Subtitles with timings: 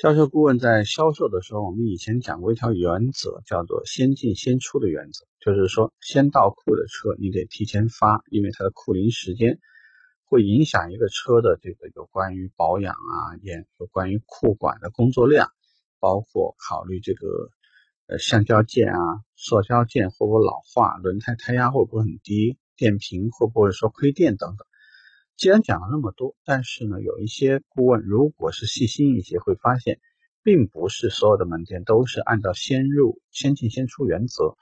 [0.00, 9.58] 销售顾问在销售的时候，我们以前讲过一条原则，叫做“先进先出”的原则，就是说，先到库的车你得提前发，因为它的库龄时间
[10.24, 15.50] 会影响一个车的这个有关于保养啊，也有关于库管的工作量，
[15.98, 17.26] 包括考虑这个
[18.06, 19.00] 呃橡胶件啊、
[19.34, 24.67] 塑胶件会不会老化，轮胎胎压会不会很低，电瓶会不会说亏电等等。
[25.38, 30.00] 既然讲了那么多，但是呢，有一些顾问如果是细心一些，会发现，
[30.42, 34.56] 并不是所有的门店都是按照先入先进先出原则。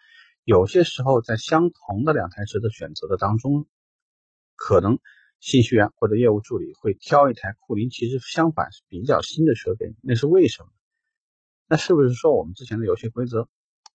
[0.44, 3.66] 有些时候，在相同的两台车的选择的当中，
[4.54, 4.98] 可能
[5.40, 10.68] 信息员或者业务助理会挑一台库龄其实相反是比较新的车给你，那是为什么？
[11.68, 13.48] 那是不是说我们之前的游戏规则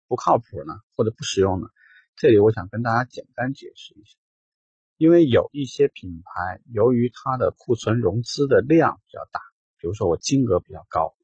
[0.08, 1.68] 不靠谱呢，或者不实用呢？
[2.16, 4.18] 这里我想跟大家简单解释一下。
[5.02, 9.42] 因为有一些品牌，由于它的库存融资的量比较大，
[9.80, 11.16] 比如说我金额比较高，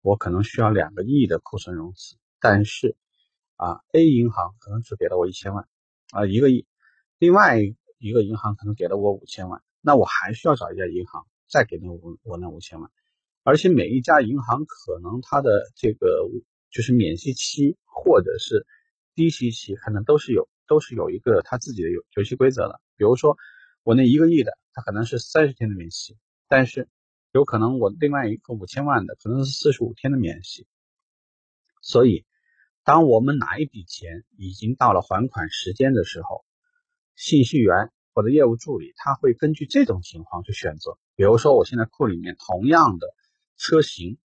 [0.00, 2.96] 我可能需要两个亿的库存融资，但是
[3.56, 5.68] 啊，A 银行可能只给了我一千万，
[6.12, 6.66] 啊一个亿，
[7.18, 7.58] 另外
[7.98, 12.90] 一个银行可能给了我五千万，那我还需要找一家银行再给那五我那五千万，
[13.42, 16.26] 而且每一家银行可能它的这个
[16.70, 18.66] 就是免息期或者是
[19.14, 22.80] 低息期，可能都是有都是有一个它自己的游游戏规则的。
[22.96, 23.36] 比如说，
[23.82, 26.16] 我那一个亿的，它可能是三十天的免息，
[26.48, 26.88] 但是
[27.32, 30.66] 有可能我另外一个五千万的，可能是四十五天的免息。
[31.82, 32.24] 所以，
[32.82, 36.44] 当我们哪一笔钱已经到了还款时间的时候，
[37.14, 40.98] 信息员或者业务助理他会根据这种情况去选择。
[41.14, 43.06] 比如说，我现在库里面同样的
[43.56, 44.18] 车型，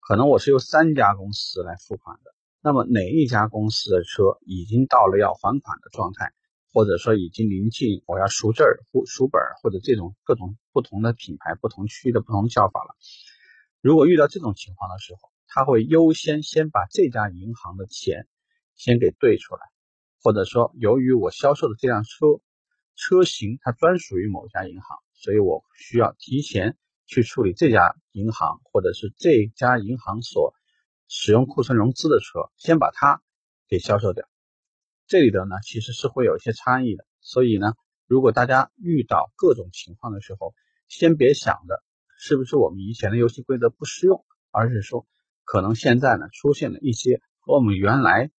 [0.00, 6.32] 可能我是由三家公司来付款的，那么哪一家公司的车已经到了要还款的状态？
[6.76, 12.94] 或者说已经临近我要赎证或赎本或者这种各种不同的品牌、不同区域的不同叫法了。
[13.80, 18.28] 如果遇到这种情况的时候，他会优先先把这家银行的钱
[18.74, 19.62] 先给兑出来，
[20.22, 22.42] 或者说由于我销售的这辆车
[22.94, 26.76] 车型它专属于某家银行，所以我需要提前
[27.06, 30.52] 去处理这家银行或者是这家银行所
[31.08, 33.22] 使用库存融资的车，先把它
[33.66, 34.28] 给销售掉。
[35.06, 37.74] 这里的呢，其实是会有一些差异的，所以呢，
[38.06, 40.54] 如果大家遇到各种情况的时候，
[40.88, 41.82] 先别想着
[42.18, 45.06] 是不是我们以前的游戏规则不适用，而是说
[45.44, 48.30] 可能现在呢出现了一些和我们原来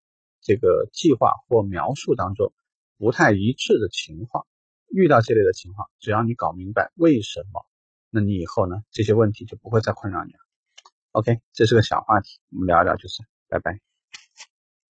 [0.42, 2.54] 这个计划或描述当中
[2.98, 4.46] 不太一致的情况。
[4.90, 7.66] 遇到这类的情况，只要你搞明白为什么，
[8.10, 10.40] 那你以后呢这些问题就不会再困扰你了。
[11.12, 13.87] OK，这是个小话题，我们聊一聊就是，拜拜。